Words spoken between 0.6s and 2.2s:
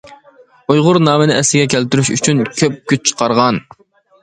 ئۇيغۇر نامىنى ئەسلى كەلتۈرۈش